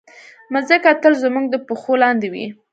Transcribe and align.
مځکه 0.53 0.91
تل 1.01 1.13
زموږ 1.23 1.45
د 1.49 1.55
پښو 1.67 1.93
لاندې 2.03 2.27
وي. 2.33 2.45